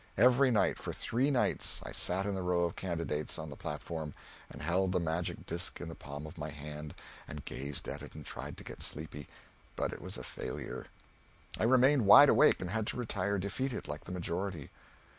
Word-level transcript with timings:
Every 0.17 0.49
night, 0.49 0.79
for 0.79 0.93
three 0.93 1.29
nights, 1.29 1.79
I 1.83 1.91
sat 1.91 2.25
in 2.25 2.33
the 2.33 2.41
row 2.41 2.61
of 2.63 2.75
candidates 2.75 3.37
on 3.37 3.51
the 3.51 3.55
platform, 3.55 4.15
and 4.49 4.63
held 4.63 4.93
the 4.93 4.99
magic 4.99 5.45
disk 5.45 5.79
in 5.79 5.89
the 5.89 5.93
palm 5.93 6.25
of 6.25 6.39
my 6.39 6.49
hand, 6.49 6.95
and 7.27 7.45
gazed 7.45 7.87
at 7.87 8.01
it 8.01 8.15
and 8.15 8.25
tried 8.25 8.57
to 8.57 8.63
get 8.63 8.81
sleepy, 8.81 9.27
but 9.75 9.93
it 9.93 10.01
was 10.01 10.17
a 10.17 10.23
failure; 10.23 10.87
I 11.59 11.65
remained 11.65 12.07
wide 12.07 12.29
awake, 12.29 12.61
and 12.61 12.71
had 12.71 12.87
to 12.87 12.97
retire 12.97 13.37
defeated, 13.37 13.87
like 13.87 14.05
the 14.05 14.11
majority. 14.11 14.71